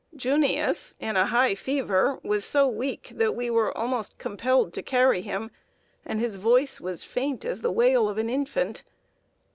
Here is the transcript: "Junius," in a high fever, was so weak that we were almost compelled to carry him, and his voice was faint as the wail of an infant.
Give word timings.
"Junius," 0.15 0.95
in 0.99 1.15
a 1.15 1.27
high 1.27 1.53
fever, 1.53 2.19
was 2.23 2.43
so 2.43 2.67
weak 2.67 3.11
that 3.13 3.35
we 3.35 3.51
were 3.51 3.71
almost 3.77 4.17
compelled 4.17 4.73
to 4.73 4.81
carry 4.81 5.21
him, 5.21 5.51
and 6.03 6.19
his 6.19 6.37
voice 6.37 6.81
was 6.81 7.03
faint 7.03 7.45
as 7.45 7.61
the 7.61 7.71
wail 7.71 8.09
of 8.09 8.17
an 8.17 8.27
infant. 8.27 8.83